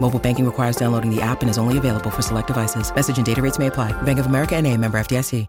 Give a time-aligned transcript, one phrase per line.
[0.00, 2.90] Mobile banking requires downloading the app and is only available for select devices.
[2.94, 3.92] Message and data rates may apply.
[4.02, 5.46] Bank of America and a member FDIC.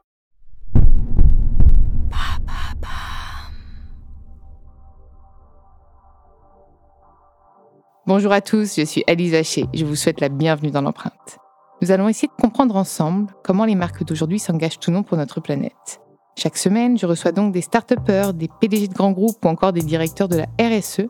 [8.09, 9.67] Bonjour à tous, je suis Alice Haché.
[9.71, 11.37] Je vous souhaite la bienvenue dans l'empreinte.
[11.79, 15.41] Nous allons essayer de comprendre ensemble comment les marques d'aujourd'hui s'engagent ou non pour notre
[15.41, 16.01] planète.
[16.35, 17.93] Chaque semaine, je reçois donc des start
[18.33, 21.01] des PDG de grands groupes ou encore des directeurs de la RSE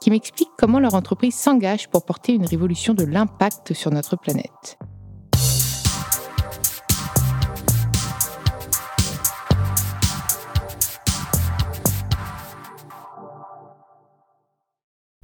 [0.00, 4.78] qui m'expliquent comment leur entreprise s'engage pour porter une révolution de l'impact sur notre planète.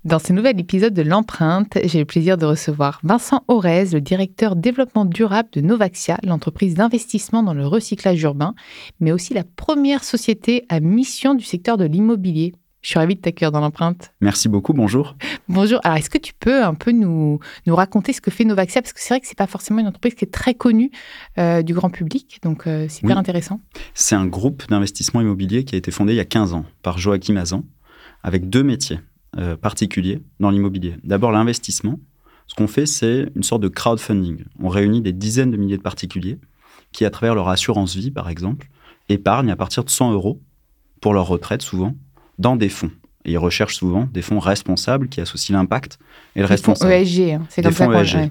[0.05, 4.55] Dans ce nouvel épisode de l'empreinte, j'ai le plaisir de recevoir Vincent Aurez, le directeur
[4.55, 8.55] développement durable de Novaxia, l'entreprise d'investissement dans le recyclage urbain,
[9.00, 12.52] mais aussi la première société à mission du secteur de l'immobilier.
[12.84, 14.12] Je suis ravie de t'accueillir dans l'empreinte.
[14.20, 15.16] Merci beaucoup, bonjour.
[15.48, 15.80] Bonjour.
[15.84, 18.82] Alors, est-ce que tu peux un peu nous, nous raconter ce que fait Novaxia?
[18.82, 20.90] Parce que c'est vrai que ce n'est pas forcément une entreprise qui est très connue
[21.38, 23.62] euh, du grand public, donc euh, c'est hyper intéressant.
[23.94, 26.98] C'est un groupe d'investissement immobilier qui a été fondé il y a 15 ans par
[26.98, 27.64] Joachim Azan,
[28.22, 29.00] avec deux métiers
[29.38, 30.96] euh, particuliers dans l'immobilier.
[31.05, 31.98] D'abord, l'investissement.
[32.48, 34.44] Ce qu'on fait, c'est une sorte de crowdfunding.
[34.60, 36.39] On réunit des dizaines de milliers de particuliers
[36.92, 38.68] qui, à travers leur assurance vie, par exemple,
[39.08, 40.42] épargnent à partir de 100 euros
[41.00, 41.94] pour leur retraite, souvent,
[42.39, 42.90] dans des fonds.
[43.24, 45.98] Et ils recherchent souvent des fonds responsables qui associent l'impact
[46.36, 46.92] et le responsable.
[46.92, 47.46] Fonds ESG, hein.
[47.48, 48.30] c'est comme fonds ESG.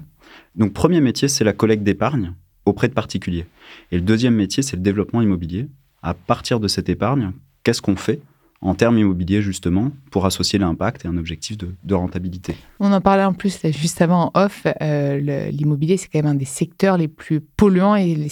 [0.54, 3.46] Donc, premier métier, c'est la collecte d'épargne auprès de particuliers.
[3.90, 5.66] Et le deuxième métier, c'est le développement immobilier.
[6.02, 7.32] À partir de cette épargne,
[7.62, 8.20] qu'est-ce qu'on fait
[8.64, 12.56] en termes immobiliers, justement, pour associer l'impact et un objectif de, rentabilité.
[12.80, 14.66] On en parlait en plus juste avant en off.
[14.80, 18.26] Euh, l'immobilier, c'est quand même un des secteurs les plus polluants et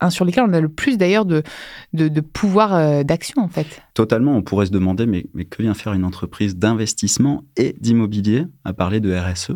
[0.00, 1.44] un sur lesquels on a le plus d'ailleurs de,
[1.92, 3.80] de, pouvoir euh, d'action, en fait.
[3.94, 4.36] Totalement.
[4.36, 8.72] On pourrait se demander, mais, mais que vient faire une entreprise d'investissement et d'immobilier à
[8.72, 9.52] parler de RSE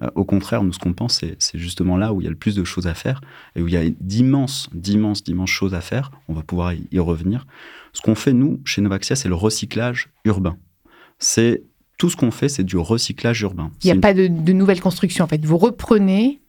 [0.00, 2.36] bah, Au contraire, nous, ce qu'on pense, c'est justement là où il y a le
[2.36, 3.20] plus de choses à faire
[3.56, 6.12] et où il y a d'immenses, d'immenses, d'immenses choses à faire.
[6.28, 7.44] On va pouvoir y revenir.
[7.94, 10.58] Ce qu'on fait, nous, chez Novaxia, c'est le recyclage urbain.
[11.18, 11.62] C'est
[11.96, 13.70] tout ce qu'on fait, c'est du recyclage urbain.
[13.82, 15.42] Il n'y a pas de, nouvelle construction, en fait.
[15.44, 16.40] Vous reprenez.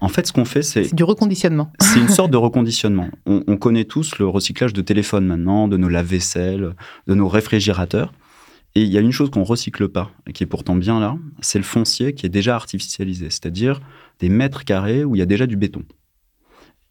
[0.00, 0.84] En fait, ce qu'on fait, c'est.
[0.84, 1.72] C'est du reconditionnement.
[1.80, 3.08] C'est une sorte de reconditionnement.
[3.26, 6.74] On, connaît tous le recyclage de téléphones maintenant, de nos lave-vaisselle,
[7.08, 8.12] de nos réfrigérateurs.
[8.76, 11.16] Et il y a une chose qu'on recycle pas, et qui est pourtant bien là,
[11.40, 13.80] c'est le foncier qui est déjà artificialisé, c'est-à-dire
[14.20, 15.82] des mètres carrés où il y a déjà du béton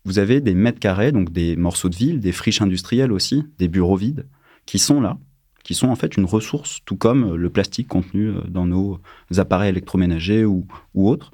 [0.10, 3.68] vous avez des mètres carrés, donc des morceaux de ville, des friches industrielles aussi, des
[3.68, 4.26] bureaux vides,
[4.66, 5.20] qui sont là,
[5.64, 9.00] qui sont en fait une ressource, tout comme le plastique contenu euh, dans nos
[9.38, 10.66] appareils électroménagers ou,
[10.96, 11.32] autres.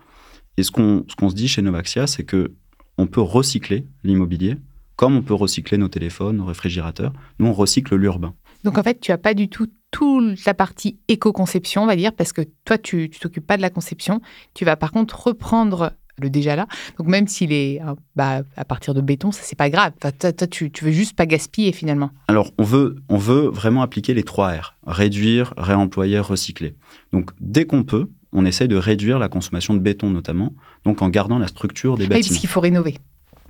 [0.57, 2.51] Et ce qu'on se dit chez Novaxia, c'est que
[2.97, 4.57] on peut recycler l'immobilier,
[4.97, 7.13] comme on peut recycler nos téléphones, nos réfrigérateurs.
[7.39, 8.33] Nous, on recycle l'urbain.
[8.65, 12.11] Donc en fait, tu n'as pas du tout toute la partie éco-conception, on va dire,
[12.11, 14.19] parce que toi, tu ne t'occupes pas de la conception.
[14.53, 16.67] Tu vas par contre reprendre le déjà là.
[16.97, 19.91] Donc même s'il est euh, bah, à partir de béton, ça c'est pas grave.
[19.99, 20.11] Toi,
[20.47, 22.11] tu, tu veux juste pas gaspiller finalement.
[22.27, 26.75] Alors on veut, on veut vraiment appliquer les trois R réduire, réemployer, recycler.
[27.11, 31.09] Donc dès qu'on peut, on essaye de réduire la consommation de béton notamment, donc en
[31.09, 32.15] gardant la structure des bâtiments.
[32.15, 32.95] Oui, parce qu'il faut rénover.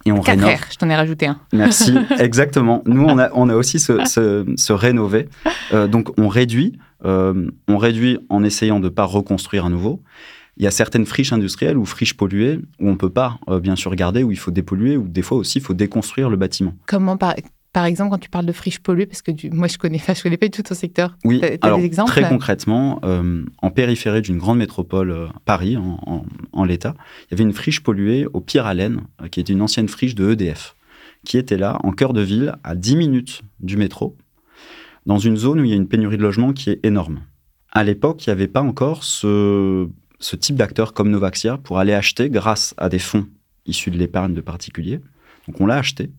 [0.07, 0.49] Et on rénove.
[0.49, 1.39] R, je t'en ai rajouté un.
[1.51, 2.83] Merci, exactement.
[2.85, 5.27] Nous, on a, on a aussi ce, rénover.
[5.73, 10.03] Euh, donc, on réduit, euh, on réduit en essayant de ne pas reconstruire à nouveau.
[10.57, 13.59] Il y a certaines friches industrielles ou friches polluées où on ne peut pas, euh,
[13.59, 16.37] bien sûr, garder, où il faut dépolluer, ou des fois aussi, il faut déconstruire le
[16.37, 16.73] bâtiment.
[16.85, 17.35] Comment, par,
[17.75, 20.37] par exemple, quand tu parles de friches polluées, parce que moi, je connais, je connais
[20.37, 21.17] pas du tout ton secteur.
[21.25, 26.63] Oui, alors, des exemples très concrètement, euh, en périphérie d'une grande métropole, euh, Paris, en,
[26.63, 30.15] l'état, il y avait une friche polluée au Pire Allen, qui était une ancienne friche
[30.15, 30.77] de EDF,
[31.25, 34.15] qui était là, en cœur de ville, à 10 minutes du métro,
[35.05, 37.23] dans une zone où il y a une pénurie de logements qui est énorme.
[37.73, 39.89] À l'époque, il n'y avait pas encore ce
[40.25, 43.27] ce type d'acteur comme Novaxia pour aller acheter grâce à des fonds
[43.67, 44.99] issus de l'épargne de particuliers.
[45.47, 46.09] Donc on l'a acheté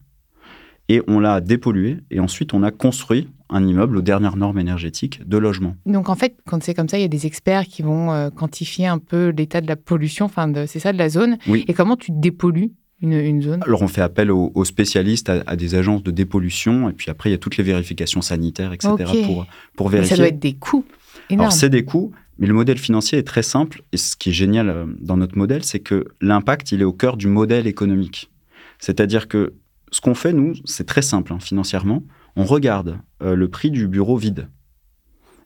[0.89, 5.27] et on l'a dépollué et ensuite on a construit un immeuble aux dernières normes énergétiques
[5.29, 5.75] de logement.
[5.87, 8.31] Donc en fait, quand c'est comme ça, il y a des experts qui vont euh,
[8.31, 11.37] quantifier un peu l'état de la pollution, enfin c'est ça, de la zone.
[11.49, 11.65] Oui.
[11.67, 12.71] Et comment tu dépollues
[13.01, 13.65] une, une zone?
[13.65, 17.11] Alors on fait appel aux, aux spécialistes, à, à des agences de dépollution, et puis
[17.11, 18.95] après il y a toutes les vérifications sanitaires, etc.
[19.25, 20.17] Pour, pour Mais vérifier.
[20.17, 20.85] Ça doit être des coûts
[21.29, 21.47] énormes.
[21.47, 24.33] Alors c'est des coûts, mais le modèle financier est très simple, et ce qui est
[24.33, 28.31] génial euh, dans notre modèle, c'est que l'impact, il est au cœur du modèle économique.
[28.79, 29.55] C'est-à-dire que
[29.91, 32.03] ce qu'on fait, nous, c'est très simple hein, financièrement.
[32.37, 34.49] On regarde euh, le prix du bureau vide.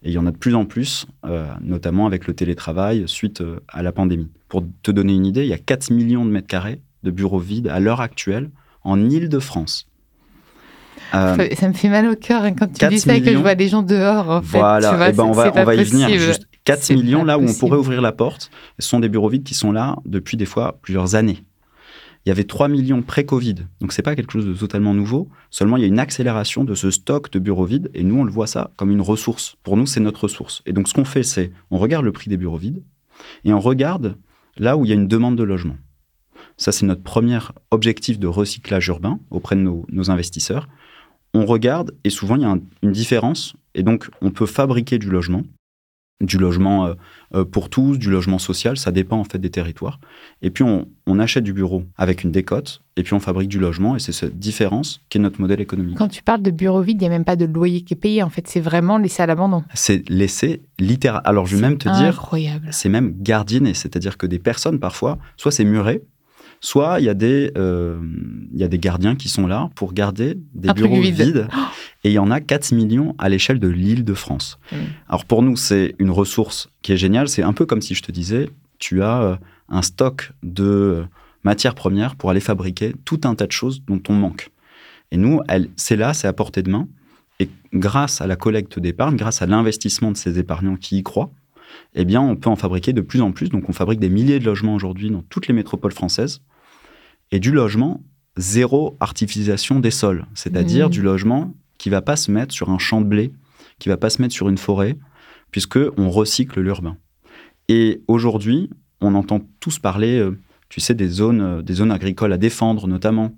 [0.02, 3.42] Et il y en a de plus en plus, euh, notamment avec le télétravail suite
[3.42, 4.30] euh, à la pandémie.
[4.48, 7.38] Pour te donner une idée, il y a 4 millions de mètres carrés de bureaux
[7.38, 8.50] vides à l'heure actuelle
[8.82, 9.86] en Île-de-France.
[11.14, 13.32] Euh, Ça- me fait mal au cœur hein, quand tu 4 dis ça et que
[13.32, 14.28] je vois des gens dehors.
[14.30, 16.08] En fait, voilà, tu vois, eh ben, on va, on va y venir.
[16.08, 18.50] Juste 4 C'est millions là où on pourrait ouvrir la porte.
[18.78, 21.42] Ce sont des bureaux vides qui sont là depuis des fois plusieurs années.
[22.26, 25.30] Il y avait 3 millions pré-Covid, donc c'est pas quelque chose de totalement nouveau.
[25.48, 28.24] Seulement, il y a une accélération de ce stock de bureaux vides et nous, on
[28.24, 29.56] le voit ça comme une ressource.
[29.62, 30.60] Pour nous, c'est notre ressource.
[30.66, 32.82] Et donc, ce qu'on fait, c'est on regarde le prix des bureaux vides
[33.44, 34.16] et on regarde
[34.58, 35.76] là où il y a une demande de logement.
[36.58, 37.38] Ça, c'est notre premier
[37.70, 40.68] objectif de recyclage urbain auprès de nos, nos investisseurs.
[41.32, 44.98] On regarde et souvent, il y a un- une différence et donc, on peut fabriquer
[44.98, 45.42] du logement,
[46.20, 46.94] du logement euh,
[47.34, 50.00] euh, pour tous, du logement social, ça dépend en fait des territoires.
[50.42, 53.58] Et puis, on, on achète du bureau avec une décote, et puis on fabrique du
[53.58, 55.96] logement, et c'est cette différence qui est notre modèle économique.
[55.96, 57.96] Quand tu parles de bureau vide, il n'y a même pas de loyer qui est
[57.96, 58.22] payé.
[58.22, 59.64] En fait, c'est vraiment laissé à l'abandon.
[59.74, 61.22] C'est laissé littéral.
[61.24, 62.30] Alors, je vais même te dire,
[62.70, 66.02] c'est même gardienné, c'est-à-dire que des personnes, parfois, soit c'est muré,
[66.60, 67.98] soit il y, a des, euh,
[68.52, 71.14] il y a des gardiens qui sont là pour garder des Un bureaux vide.
[71.14, 71.48] vides.
[72.04, 74.58] Et il y en a 4 millions à l'échelle de l'île de France.
[74.72, 74.76] Mm.
[75.08, 77.28] Alors pour nous, c'est une ressource qui est géniale.
[77.28, 78.48] C'est un peu comme si je te disais,
[78.78, 79.36] tu as euh,
[79.68, 81.04] un stock de euh,
[81.44, 84.50] matières premières pour aller fabriquer tout un tas de choses dont on manque.
[85.12, 85.40] Et nous,
[85.76, 86.88] c'est là, c'est à portée de main.
[87.40, 91.30] Et grâce à la collecte d'épargne, grâce à l'investissement de ces épargnants qui y croient,
[91.94, 93.48] eh bien, on peut en fabriquer de plus en plus.
[93.48, 96.42] Donc, on fabrique des milliers de logements aujourd'hui dans toutes les métropoles françaises.
[97.32, 98.02] Et du logement,
[98.36, 100.26] zéro artificialisation des sols.
[100.34, 100.90] C'est-à-dire Mmh.
[100.90, 103.32] du logement qui va pas se mettre sur un champ de blé,
[103.78, 104.98] qui va pas se mettre sur une forêt,
[105.50, 106.98] puisque on recycle l'urbain.
[107.68, 108.68] Et aujourd'hui,
[109.00, 110.38] on entend tous parler, euh,
[110.68, 113.34] tu sais, des zones, euh, des zones agricoles à défendre notamment.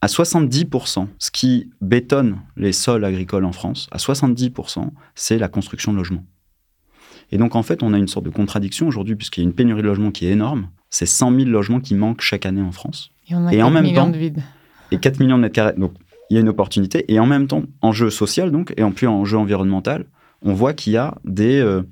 [0.00, 5.92] À 70%, ce qui bétonne les sols agricoles en France, à 70%, c'est la construction
[5.92, 6.24] de logements.
[7.30, 9.54] Et donc, en fait, on a une sorte de contradiction aujourd'hui, puisqu'il y a une
[9.54, 10.70] pénurie de logements qui est énorme.
[10.88, 13.10] C'est 100 000 logements qui manquent chaque année en France.
[13.28, 14.40] Et on a Et en 4 même temps- de.
[14.92, 15.74] Et 4 millions de mètres carrés.
[15.76, 15.92] Donc,
[16.30, 17.04] il y a une opportunité.
[17.12, 20.06] Et en même temps, enjeu social, donc, et en plus enjeu environnemental,
[20.42, 21.82] on voit qu'il y a des, euh,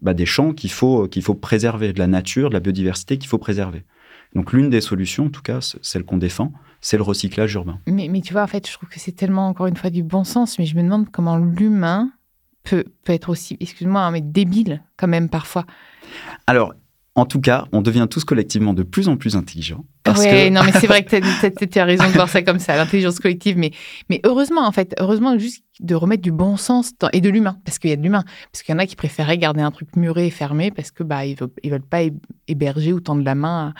[0.00, 3.28] bah, des champs qu'il faut, qu'il faut préserver, de la nature, de la biodiversité qu'il
[3.28, 3.84] faut préserver.
[4.34, 7.78] Donc, l'une des solutions, en tout cas, celle qu'on défend, c'est le recyclage urbain.
[7.86, 10.02] Mais, mais tu vois, en fait, je trouve que c'est tellement, encore une fois, du
[10.02, 10.58] bon sens.
[10.58, 12.10] Mais je me demande comment l'humain
[12.64, 15.66] peut, peut être aussi, excuse-moi, hein, mais débile quand même parfois.
[16.46, 16.74] Alors,
[17.14, 19.84] en tout cas, on devient tous collectivement de plus en plus intelligents.
[20.14, 22.58] Parce ouais, que non, mais c'est vrai que tu as raison de voir ça comme
[22.58, 23.56] ça, l'intelligence collective.
[23.58, 23.72] Mais,
[24.10, 27.56] mais heureusement, en fait, heureusement juste de remettre du bon sens dans- et de l'humain,
[27.64, 28.24] parce qu'il y a de l'humain.
[28.52, 31.02] Parce qu'il y en a qui préféraient garder un truc muré et fermé parce que
[31.02, 32.12] bah ils veulent, ils veulent pas hé-
[32.48, 33.72] héberger ou tendre la main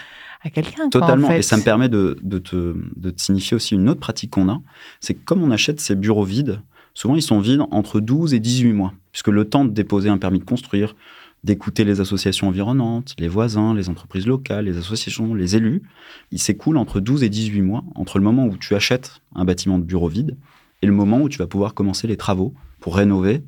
[0.42, 0.74] à, à quelqu'un.
[0.76, 1.28] quoi, en Totalement.
[1.28, 1.38] fait.
[1.40, 4.48] Et ça me permet de, de te, de te signifier aussi une autre pratique qu'on
[4.48, 4.60] a.
[5.00, 6.60] C'est que comme on achète ces bureaux vides,
[6.94, 10.18] souvent ils sont vides entre 12 et 18 mois, puisque le temps de déposer un
[10.18, 10.96] permis de construire,
[11.44, 15.82] d'écouter les associations environnantes, les voisins, les entreprises locales, les associations, les élus,
[16.30, 19.78] il s'écoule entre 12 et 18 mois, entre le moment où tu achètes un bâtiment
[19.78, 20.36] de bureau vide
[20.82, 23.42] et le moment où tu vas pouvoir commencer les travaux pour rénover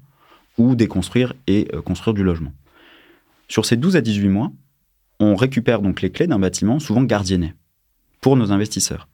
[0.59, 2.53] ou déconstruire et euh, construire du logement.
[3.49, 4.53] Sur ces 12 à 18 mois,
[5.21, 7.55] on récupère donc les clés d'un bâtiment souvent gardienné
[8.21, 9.09] pour nos investisseurs.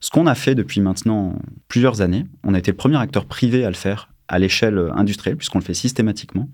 [0.00, 1.38] Ce qu'on a fait depuis maintenant
[1.68, 5.36] plusieurs années, on a été le premier acteur privé à le faire à l'échelle industrielle,
[5.36, 6.48] puisqu'on le fait systématiquement,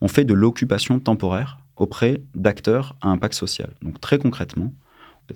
[0.00, 3.70] on fait de l'occupation temporaire auprès d'acteurs à impact social.
[3.82, 4.72] Donc très concrètement,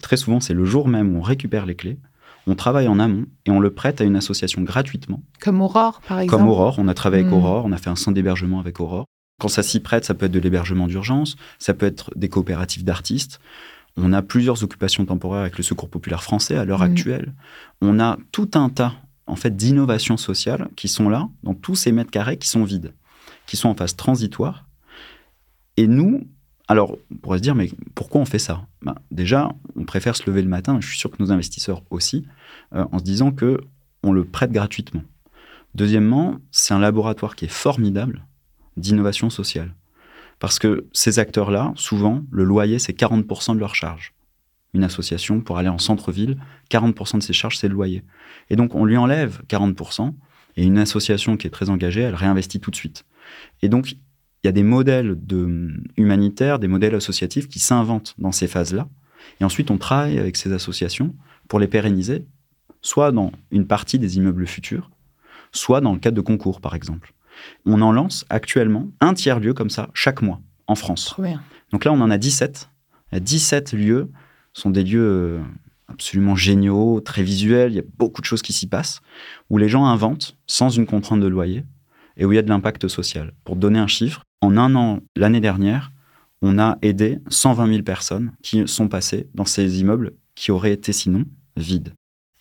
[0.00, 1.98] très souvent c'est le jour même où on récupère les clés,
[2.46, 6.20] on travaille en amont et on le prête à une association gratuitement Comme Aurore, par
[6.20, 6.38] exemple.
[6.42, 7.36] comme Aurore, on a travaillé avec Mm.
[7.36, 9.04] Aurore, on a fait un centre d'hébergement avec Aurore.
[9.38, 12.84] Quand ça s'y prête, ça peut être de l'hébergement d'urgence, ça peut être des coopératives
[12.84, 13.40] d'artistes.
[13.96, 16.90] On a plusieurs occupations temporaires avec le Secours populaire français à l'heure Mm.
[16.92, 17.34] actuelle.
[17.82, 18.94] On a tout un tas
[19.26, 22.94] en fait d'innovations sociales qui sont là dans tous ces mètres carrés qui sont vides,
[23.50, 24.64] qui sont en phase transitoire.
[25.76, 26.28] Et nous,
[26.68, 28.64] alors on pourrait se dire mais pourquoi on fait ça?
[28.80, 32.24] Ben, Déjà, on préfère se lever le matin, je suis sûr que nos investisseurs aussi,
[32.76, 33.60] euh, en se disant que
[34.04, 35.02] on le prête gratuitement.
[35.74, 38.24] Deuxièmement, c'est un laboratoire qui est formidable
[38.76, 39.74] d'innovation sociale.
[40.38, 44.14] Parce que ces acteurs-là, souvent, le loyer, c'est 40% de leur charge.
[44.74, 46.38] Une association, pour aller en centre-ville,
[46.70, 48.04] 40% de ses charges, c'est le loyer.
[48.48, 50.14] Et donc, on lui enlève 40%,
[50.60, 53.06] Et une association qui est très engagée, elle réinvestit tout de suite.
[53.62, 53.98] Et donc, il
[54.44, 58.86] y a des modèles de, humanitaires, des modèles associatifs qui s'inventent dans ces phases-là.
[59.40, 61.14] Et ensuite, on travaille avec ces associations
[61.48, 62.26] pour les pérenniser,
[62.82, 64.90] soit dans une partie des immeubles futurs,
[65.50, 67.14] soit dans le cadre de concours, par exemple.
[67.64, 71.16] On en lance actuellement un tiers-lieu comme ça chaque mois en France.
[71.72, 72.68] Donc là, on en a 17.
[73.14, 74.10] 17 lieux
[74.52, 75.40] sont des lieux euh,
[75.90, 79.00] absolument géniaux, très visuels, il y a beaucoup de choses qui s'y passent,
[79.48, 81.64] où les gens inventent sans une contrainte de loyer
[82.16, 83.32] et où il y a de l'impact social.
[83.44, 85.92] Pour donner un chiffre, en un an, l'année dernière,
[86.42, 90.92] on a aidé 120 000 personnes qui sont passées dans ces immeubles qui auraient été
[90.92, 91.24] sinon
[91.56, 91.92] vides.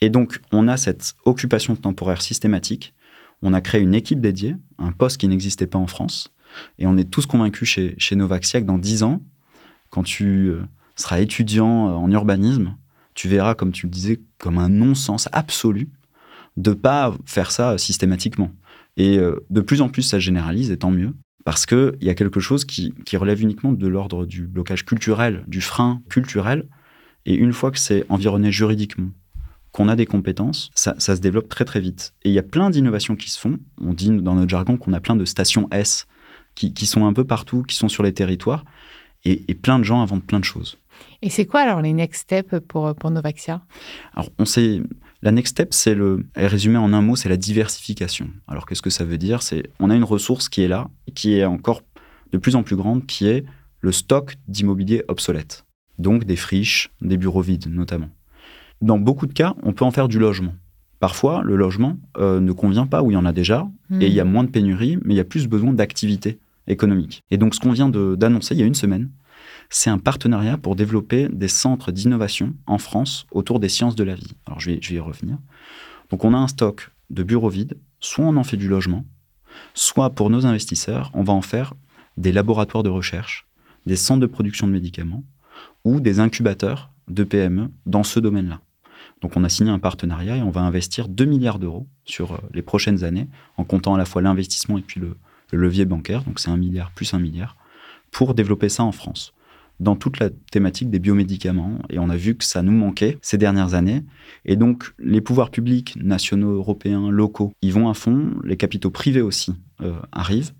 [0.02, 2.94] Et donc, on a cette occupation temporaire systématique.
[3.42, 6.32] On a créé une équipe dédiée, un poste qui n'existait pas en France.
[6.78, 9.22] Et on est tous convaincus chez, chez Novaxia que dans 10 ans,
[9.90, 10.62] quand tu euh,
[10.96, 12.76] seras étudiant euh, en urbanisme,
[13.20, 15.90] tu verras, comme tu le disais, comme un non-sens absolu
[16.56, 18.54] de pas faire ça systématiquement.
[18.96, 22.14] Et euh, de plus en plus, ça généralise, et tant mieux, parce qu'il y a
[22.14, 26.70] quelque chose qui, relève uniquement de l'ordre du blocage culturel, du frein culturel.
[27.26, 29.10] Et une fois que c'est environné juridiquement,
[29.74, 32.14] qu'on a des compétences, ça, se développe très très vite.
[32.24, 33.60] Et il y a plein d'innovations qui se font.
[33.82, 36.08] On dit dans notre jargon qu'on a plein de stations S
[36.56, 38.64] qui, sont un peu partout, qui sont sur les territoires.
[39.26, 40.78] Et plein de gens inventent plein de choses.
[41.22, 43.62] Et c'est quoi alors les next steps pour, pour Novaxia?
[44.14, 44.82] Alors on sait,
[45.22, 48.30] la next step, c'est le, résumé en un mot, c'est la diversification.
[48.48, 49.42] Alors qu'est-ce que ça veut dire?
[49.42, 51.82] C'est on a une ressource qui est là, qui est encore
[52.32, 53.46] de plus en plus grande, qui est
[53.82, 55.66] le stock d'immobilier obsolète.
[55.98, 58.10] Donc des friches, des bureaux vides notamment.
[58.82, 60.54] Dans beaucoup de cas, on peut en faire du logement.
[61.00, 63.68] Parfois, le logement euh, ne convient pas où il y en a déjà,
[64.00, 64.32] et il y a hmm.
[64.32, 67.24] moins de pénurie, mais il y a plus besoin d'activité économique.
[67.32, 69.10] Et donc, ce qu'on vient d'annoncer il y a une semaine,
[69.70, 74.16] c'est un partenariat pour développer des centres d'innovation en France autour des sciences de la
[74.16, 74.34] vie.
[74.46, 75.38] Alors, je vais, je vais y revenir.
[76.10, 79.06] Donc, on a un stock de bureaux vides, soit on en fait du logement,
[79.74, 81.74] soit pour nos investisseurs, on va en faire
[82.18, 83.48] des laboratoires de recherche,
[83.86, 85.24] des centres de production de médicaments
[85.84, 88.62] ou des incubateurs de PME dans ce domaine-là.
[89.22, 92.38] Donc on a signé un partenariat et on va investir 2 milliards d'euros sur euh,
[92.54, 95.18] les prochaines années, en comptant à la fois l'investissement et puis le,
[95.52, 97.58] levier bancaire, donc c'est un milliard plus un milliard,
[98.12, 99.34] pour développer ça en France,
[99.80, 101.80] dans toute la thématique des biomédicaments.
[101.90, 104.04] Et on a vu que ça nous manquait ces dernières années.
[104.46, 109.22] Et donc les pouvoirs publics, nationaux, européens, locaux, ils vont à fond, les capitaux privés
[109.22, 110.52] aussi euh, arrivent.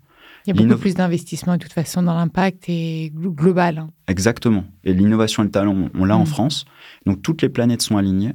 [0.46, 3.78] Il y a beaucoup plus d'investissement de toute façon dans l'impact et global.
[3.78, 3.90] Hein.
[4.08, 4.64] Exactement.
[4.84, 6.26] Et l'innovation et le talent, on l'a en mm.
[6.26, 6.64] France.
[7.04, 8.32] Donc toutes les planètes sont alignées.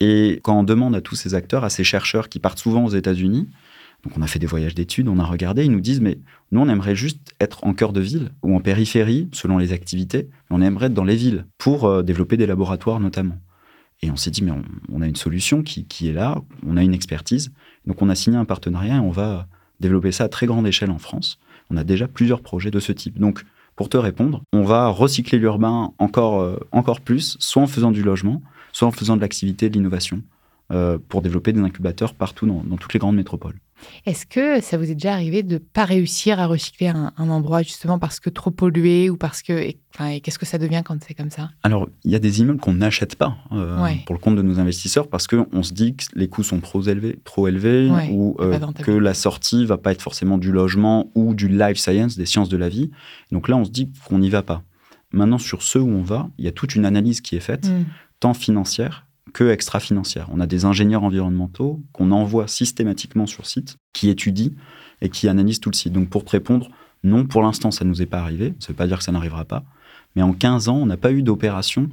[0.00, 2.90] Et quand on demande à tous ces acteurs, à ces chercheurs qui partent souvent aux
[2.90, 3.48] États-Unis,
[4.04, 6.18] donc on a fait des voyages d'études, on a regardé, ils nous disent mais
[6.52, 10.28] nous on aimerait juste être en cœur de ville ou en périphérie selon les activités,
[10.50, 13.38] on aimerait être dans les villes pour euh, développer des laboratoires notamment.
[14.00, 14.52] Et on s'est dit mais
[14.92, 17.52] on, a une solution qui, est là, on a une expertise,
[17.86, 19.48] donc on a signé un partenariat et on va
[19.80, 21.40] développer ça à très grande échelle en France.
[21.70, 23.18] On a déjà plusieurs projets de ce type.
[23.18, 27.90] Donc pour te répondre, on va recycler l'urbain encore, euh, encore plus, soit en faisant
[27.90, 30.22] du logement, soit en faisant de l'activité, de l'innovation,
[30.72, 33.54] euh, pour développer des incubateurs partout dans, toutes les grandes métropoles.
[34.06, 37.62] Est-ce que ça vous est déjà arrivé de ne pas réussir à recycler un, endroit
[37.62, 39.52] justement parce que trop pollué ou parce que...
[39.52, 39.78] Et,
[40.22, 41.50] qu'est-ce que ça devient quand c'est comme ça?
[41.64, 44.60] Alors, il y a des immeubles qu'on n'achète pas euh, pour le compte de nos
[44.60, 48.58] investisseurs parce qu'on se dit que les coûts sont trop élevés, trop élevés ou euh,
[48.82, 52.48] que la sortie va pas être forcément du logement ou du life science, des sciences
[52.48, 52.90] de la vie.
[53.32, 54.62] Donc là, on se dit qu'on n'y va pas.
[55.12, 57.68] Maintenant, sur ceux où on va, il y a toute une analyse qui est faite,
[57.68, 57.84] mm.
[58.20, 60.28] tant financière que extra-financière.
[60.32, 64.52] On a des ingénieurs environnementaux qu'on envoie systématiquement sur site, qui étudient
[65.00, 65.92] et qui analysent tout le site.
[65.92, 66.70] Donc pour te répondre,
[67.04, 68.54] non, pour l'instant, ça ne nous est pas arrivé.
[68.58, 69.64] Ça ne veut pas dire que ça n'arrivera pas.
[70.16, 71.88] Mais en 15 ans, on n'a pas eu d'opération.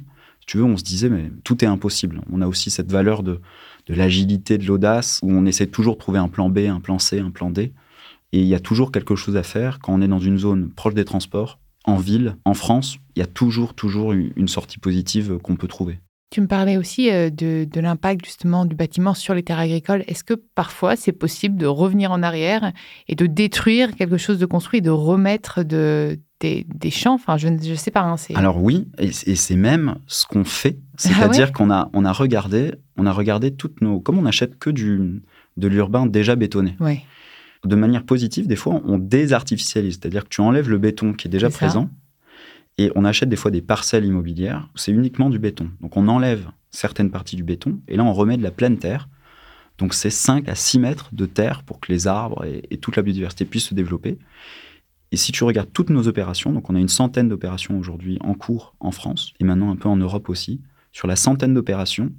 [0.46, 2.20] Tu veux, on se disait, mais tout est impossible.
[2.32, 3.40] On a aussi cette valeur de,
[3.86, 6.98] de l'agilité, de l'audace, où on essaie toujours de trouver un plan B, un plan
[6.98, 7.72] C, un plan D.
[8.32, 10.70] Et il y a toujours quelque chose à faire quand on est dans une zone
[10.70, 12.98] proche des transports, en ville, en France.
[13.14, 16.00] Il y a toujours, toujours une sortie positive qu'on peut trouver.
[16.30, 20.02] Tu me parlais aussi euh, de, l'impact justement du bâtiment sur les terres agricoles.
[20.08, 22.72] Est-ce que parfois c'est possible de revenir en arrière
[23.06, 27.14] et de détruire quelque chose de construit, de remettre de, des, champs?
[27.14, 28.00] Enfin, je ne sais pas.
[28.00, 30.78] Hein, Alors oui, et, c'est même ce qu'on fait.
[30.80, 34.58] Ah C'est-à-dire qu'on a, on a regardé, on a regardé toutes nos, comme on n'achète
[34.58, 35.22] que du,
[35.56, 36.76] de l'urbain déjà bétonné.
[37.64, 39.98] De manière positive, des fois, on désartificialise.
[40.00, 41.88] C'est-à-dire que tu enlèves le béton qui est déjà présent.
[42.78, 45.70] Et on achète des fois des parcelles immobilières où c'est uniquement du béton.
[45.80, 49.08] Donc on enlève certaines parties du béton et là on remet de la pleine terre.
[49.78, 53.02] Donc c'est 5 à 6 mètres de terre pour que les arbres et, toute la
[53.02, 54.18] biodiversité puissent se développer.
[55.12, 58.34] Et si tu regardes toutes nos opérations, donc on a une centaine d'opérations aujourd'hui en
[58.34, 60.60] cours en France et maintenant un peu en Europe aussi,
[60.92, 62.12] sur la centaine d'opérations,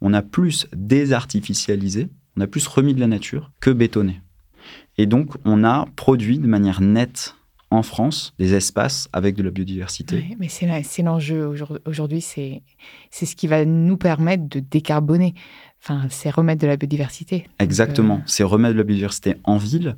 [0.00, 4.20] on a plus désartificialisé, On a plus remis de la nature que bétonné.
[4.96, 7.36] Et donc, on a produit de manière nette
[7.70, 10.16] en France des espaces avec de la biodiversité.
[10.16, 11.52] Oui, mais c'est l'enjeu
[11.86, 12.62] aujourd'hui, c'est
[13.10, 15.34] ce qui va nous permettre de décarboner.
[15.82, 17.46] Enfin, c'est remettre de la biodiversité.
[17.58, 19.96] Exactement, euh, c'est remettre de la biodiversité en ville.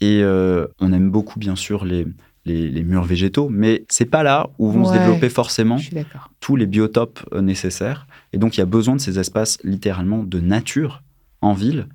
[0.00, 2.06] Et euh, on aime beaucoup, bien sûr, les,
[2.46, 5.76] les, murs végétaux, mais c'est pas là où vont se développer forcément
[6.40, 8.06] tous les biotopes euh, nécessaires.
[8.32, 11.02] Et donc, il y a besoin de ces espaces littéralement de nature
[11.42, 11.86] en ville.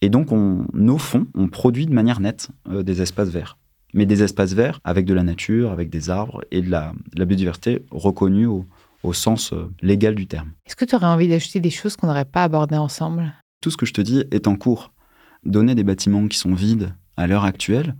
[0.00, 3.56] Et donc, on, au fond, on produit de manière nette des espaces verts
[3.94, 7.84] mais des espaces verts avec de la nature, avec des arbres et de la, biodiversité
[7.90, 8.66] reconnue au,
[9.12, 10.52] sens euh, légal du terme.
[10.66, 13.32] Est-ce que tu aurais envie d'ajouter des choses qu'on n'aurait pas abordées ensemble?
[13.60, 14.92] Tout ce que je te dis est en cours.
[15.44, 17.96] Donner des bâtiments qui sont vides à l'heure actuelle,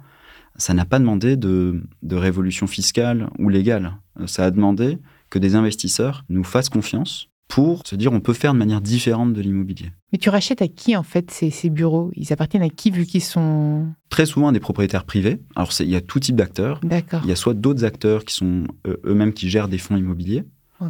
[0.56, 3.96] ça n'a pas demandé de, de révolution fiscale ou légale.
[4.26, 8.54] Ça a demandé que des investisseurs nous fassent confiance pour se dire on peut faire
[8.54, 9.90] de manière différente de l'immobilier.
[10.10, 12.10] Mais tu rachètes à qui en fait ces, bureaux?
[12.16, 13.88] Ils appartiennent à qui vu qu'ils sont...
[14.08, 15.38] Très souvent à des propriétaires privés.
[15.54, 16.80] Alors il y a tout type d'acteurs.
[16.82, 17.20] D'accord.
[17.24, 20.44] Il y a soit d'autres acteurs qui sont euh, eux-mêmes qui gèrent des fonds immobiliers,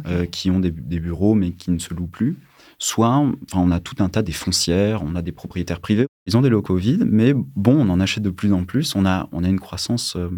[0.07, 2.37] euh, qui ont des, bureaux mais qui ne se louent plus.
[2.79, 6.07] Soit enfin, on a tout un tas des foncières, on a des propriétaires privés.
[6.27, 8.95] Ils ont des locaux vides, mais bon, on en achète de plus en plus.
[8.95, 10.15] On a, on a une croissance.
[10.15, 10.29] Euh,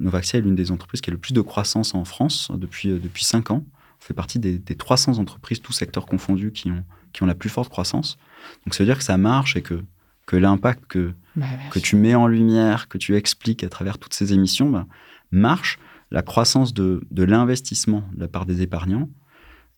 [0.00, 3.24] Novaxia est l'une des entreprises qui a le plus de croissance en France depuis, depuis
[3.24, 3.64] 5 ans
[4.06, 7.68] fait partie des, 300 entreprises, tous secteurs confondus, qui ont, qui ont la plus forte
[7.68, 8.18] croissance.
[8.64, 9.82] Donc ça veut dire que ça marche et que,
[10.26, 14.14] que l'impact que, bah, que tu mets en lumière, que tu expliques à travers toutes
[14.14, 14.86] ces émissions, bah,
[15.30, 15.78] marche.
[16.12, 19.08] La croissance de, de l'investissement de la part des épargnants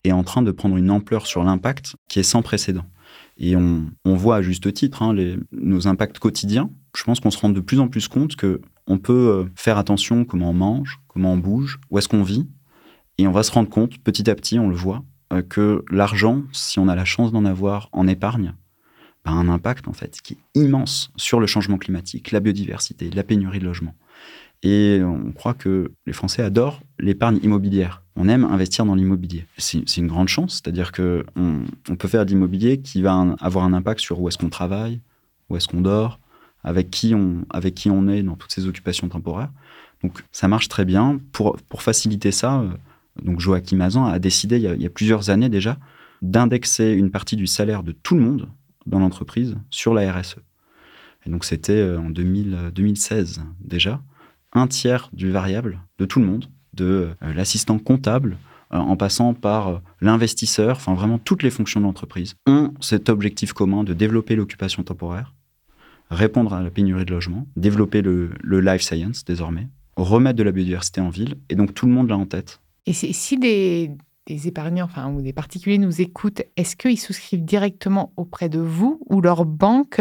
[0.04, 2.84] est en train de prendre une ampleur sur l'impact qui est sans précédent.
[3.38, 6.70] Et on, on voit à juste titre hein, les, nos impacts quotidiens.
[6.94, 9.78] Je pense qu'on se rend de plus en plus compte que on peut euh, faire
[9.78, 12.46] attention comment on mange, comment on bouge, où est-ce qu'on vit,
[13.18, 16.42] et on va se rendre compte, petit à petit, on le voit, euh, que l'argent,
[16.52, 18.54] si on a la chance d'en avoir en épargne,
[19.24, 23.22] a un impact en fait qui est immense sur le changement climatique, la biodiversité, la
[23.22, 23.94] pénurie de logement.
[24.62, 28.02] Et on croit que les Français adorent l'épargne immobilière.
[28.16, 29.46] On aime investir dans l'immobilier.
[29.56, 31.22] C'est une grande chance, c'est-à-dire qu'on
[31.88, 35.00] on peut faire de l'immobilier qui va avoir un impact sur où est-ce qu'on travaille,
[35.48, 36.18] où est-ce qu'on dort,
[36.64, 39.50] avec qui, on, avec qui on est dans toutes ces occupations temporaires.
[40.02, 41.20] Donc ça marche très bien.
[41.30, 42.68] Pour, pour faciliter ça, euh,
[43.22, 45.78] donc Joachim Azan a décidé il y a, plusieurs années déjà
[46.22, 48.48] d'indexer une partie du salaire de tout le monde
[48.86, 50.38] dans l'entreprise sur la RSE.
[51.26, 54.02] Et donc c'était euh, en 2016 déjà,
[54.52, 58.38] un tiers du variable de tout le monde, de euh, l'assistant comptable
[58.72, 63.52] euh, en passant par l'investisseur, enfin vraiment toutes les fonctions de l'entreprise, ont cet objectif
[63.52, 65.34] commun de développer l'occupation temporaire,
[66.10, 71.00] répondre à la pénurie de logement, développer le life science désormais, remettre de la biodiversité
[71.00, 72.60] en ville, et donc tout le monde l'a en tête.
[72.88, 73.90] Et si des,
[74.46, 79.20] épargnants enfin, ou des particuliers nous écoutent, est-ce qu'ils souscrivent directement auprès de vous ou
[79.20, 80.00] leur banque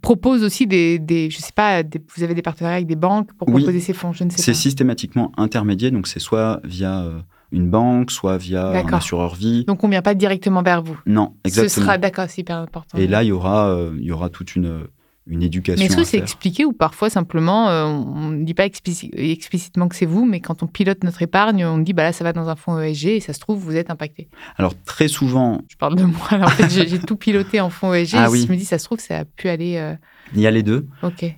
[0.00, 3.48] propose aussi des, des je sais pas, vous avez des partenariats avec des banques pour
[3.48, 4.42] proposer ces fonds, je ne sais pas.
[4.42, 7.20] C'est systématiquement intermédié, donc c'est soit via euh,
[7.52, 9.64] une banque, soit via un assureur vie.
[9.66, 10.98] Donc on ne vient pas directement vers vous.
[11.04, 11.68] Non, exactement.
[11.68, 12.96] Ce sera d'accord, c'est hyper important.
[12.96, 14.86] Et là, il y aura, euh, il y aura toute une
[15.26, 15.82] une éducation.
[15.82, 19.96] Mais est-ce que c'est expliqué ou parfois simplement euh, on ne dit pas explicitement que
[19.96, 22.48] c'est vous, mais quand on pilote notre épargne, on dit bah là ça va dans
[22.48, 24.28] un fonds ESG et ça se trouve vous êtes impacté.
[24.56, 25.60] Alors très souvent.
[25.68, 26.26] Je parle de moi.
[26.30, 28.14] Alors, en fait j'ai tout piloté en fonds ESG.
[28.16, 29.76] Ah, et Je me dis ça se trouve ça a pu aller.
[29.76, 29.94] Euh,
[30.34, 30.86] Il y a les deux.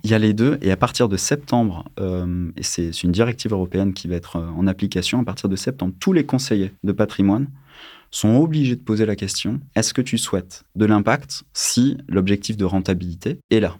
[0.03, 3.51] Il y a les deux et à partir de septembre, euh, et c'est une directive
[3.51, 7.47] européenne qui va être en application à partir de septembre, tous les conseillers de patrimoine
[8.11, 12.65] sont obligés de poser la question est-ce que tu souhaites de l'impact si l'objectif de
[12.65, 13.77] rentabilité est là?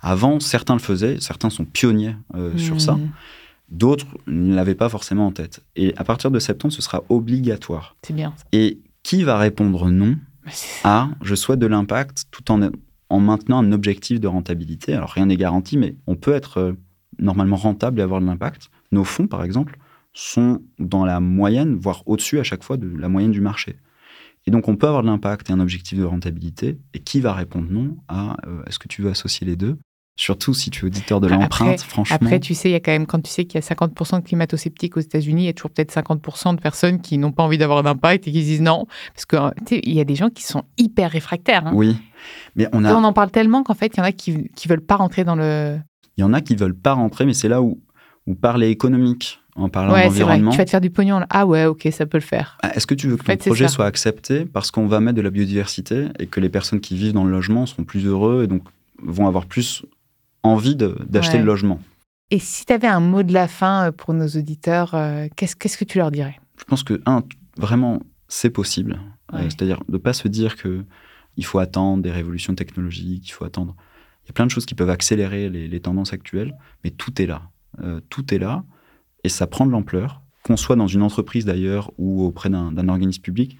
[0.00, 2.94] Avant, certains le faisaient, certains sont pionniers euh, sur ça.
[2.94, 3.10] Mmh.
[3.70, 5.60] D'autres ne l'avaient pas forcément en tête.
[5.76, 7.96] Et à partir de septembre, ce sera obligatoire.
[8.02, 8.32] C'est bien.
[8.52, 10.16] Et qui va répondre non
[10.84, 12.70] à je souhaite de l'impact tout en,
[13.10, 16.72] en maintenant un objectif de rentabilité Alors rien n'est garanti, mais on peut être euh,
[17.18, 18.70] normalement rentable et avoir de l'impact.
[18.92, 19.78] Nos fonds, par exemple,
[20.12, 23.76] sont dans la moyenne, voire au-dessus à chaque fois de la moyenne du marché.
[24.46, 26.78] Et donc on peut avoir de l'impact et un objectif de rentabilité.
[26.94, 29.76] Et qui va répondre non à euh, est-ce que tu veux associer les deux?
[30.20, 32.16] Surtout si tu es auditeur de l'empreinte, franchement.
[32.16, 34.18] Après, tu sais, il y a quand même, quand tu sais qu'il y a 50%
[34.18, 37.44] de climato-sceptiques aux États-Unis, il y a toujours peut-être 50% de personnes qui n'ont pas
[37.44, 38.86] envie d'avoir d'impact et qui disent non.
[39.14, 41.68] Parce qu'il y a des gens qui sont hyper réfractaires.
[41.68, 41.72] Hein.
[41.72, 41.96] Oui.
[42.56, 42.92] Mais on, a...
[42.94, 45.22] on en parle tellement qu'en fait, il y en a qui ne veulent pas rentrer
[45.22, 45.78] dans le.
[46.16, 47.80] Il y en a qui ne veulent pas rentrer, mais c'est là où,
[48.26, 50.50] où parler économique, en parlant ouais, d'environnement.
[50.50, 51.20] Tu vas te faire du pognon.
[51.30, 52.58] Ah ouais, ok, ça peut le faire.
[52.64, 55.22] Ah, est-ce que tu veux que ton projet soit accepté parce qu'on va mettre de
[55.22, 58.46] la biodiversité et que les personnes qui vivent dans le logement seront plus heureux et
[58.48, 58.62] donc
[59.00, 59.84] vont avoir plus
[60.48, 61.80] envie d'acheter le logement
[62.30, 65.56] Et si tu avais un mot de la fin euh, pour nos auditeurs, euh, qu'est-ce
[65.56, 66.38] que tu leur dirais?
[66.58, 67.22] Je pense que, un,
[67.56, 69.00] vraiment, c'est possible.
[69.34, 70.84] Euh, c'est-à-dire de ne pas se dire que
[71.36, 73.74] il faut attendre des révolutions technologiques, il faut attendre.
[74.24, 77.26] Il y a plein de choses qui peuvent accélérer les, tendances actuelles, mais tout est
[77.26, 77.42] là.
[77.80, 78.64] Euh, tout est là
[79.24, 80.22] et ça prend de l'ampleur.
[80.42, 83.56] Qu'on soit dans une entreprise d'ailleurs ou auprès d'un organisme public,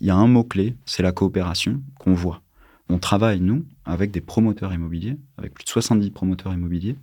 [0.00, 2.42] il y a un mot-clé, c'est la coopération qu'on voit.
[2.88, 6.96] On travaille, nous, avec des promoteurs immobiliers, avec plus de 70 promoteurs immobiliers.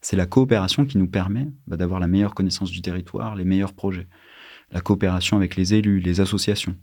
[0.00, 3.72] C'est la coopération qui nous permet bah, d'avoir la meilleure connaissance du territoire, les meilleurs
[3.72, 4.06] projets.
[4.70, 6.76] La coopération avec les élus, les associations.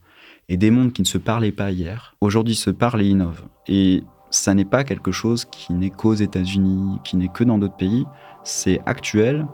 [0.50, 3.46] Et des mondes qui ne se parlaient pas hier, aujourd'hui se parlent et innovent.
[3.68, 7.78] Et ça n'est pas quelque chose qui n'est qu'aux États-Unis, qui n'est que dans d'autres
[7.78, 8.06] pays.
[8.44, 9.46] C'est actuel.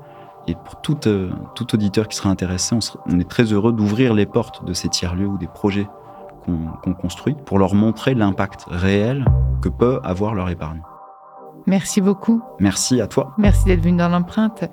[0.48, 4.26] Et pour tout, euh, tout auditeur qui sera intéressé, on, est très heureux d'ouvrir les
[4.26, 5.88] portes de ces tiers-lieux ou des projets
[6.84, 9.26] qu'on construit pour leur montrer l'impact réel
[9.62, 10.82] que peut avoir leur épargne.
[11.68, 12.42] Merci beaucoup.
[12.60, 13.34] Merci à toi.
[13.38, 14.64] Merci d'être venu dans l'empreinte.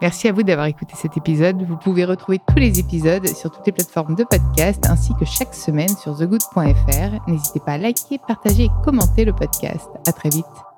[0.00, 1.60] Merci à vous d'avoir écouté cet épisode.
[1.62, 5.52] Vous pouvez retrouver tous les épisodes sur toutes les plateformes de podcast ainsi que chaque
[5.52, 7.28] semaine sur thegood.fr.
[7.28, 9.90] N'hésitez pas à liker, partager et commenter le podcast.
[10.06, 10.73] À très vite.